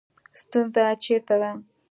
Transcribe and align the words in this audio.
ستونزه 0.41 0.83
چېرته 1.03 1.35
ده 1.41 1.51